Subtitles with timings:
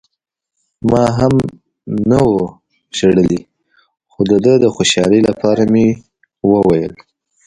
[0.89, 1.33] ما یو هم
[2.09, 2.33] نه و
[2.97, 3.39] وژلی،
[4.11, 5.85] خو د ده د خوشحالۍ لپاره مې
[6.51, 6.93] وویل.